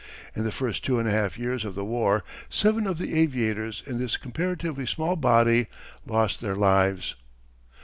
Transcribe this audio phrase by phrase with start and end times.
[0.35, 3.83] In the first two and a half years of the war, seven of the aviators
[3.85, 5.67] in this comparatively small body
[6.07, 7.13] lost their lives.